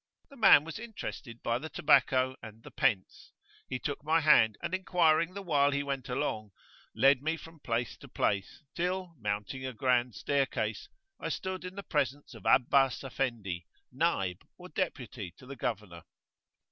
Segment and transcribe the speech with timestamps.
[0.31, 3.33] The man was interested by the tobacco and the pence;
[3.69, 6.53] he took my hand, and inquiring the while he went along,
[6.95, 11.83] led me from place to place, till, mounting a grand staircase, I stood in the
[11.83, 16.01] presence of Abbas Effendi, Naib or deputy to the Governor.